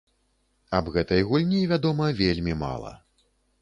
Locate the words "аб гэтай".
0.77-1.21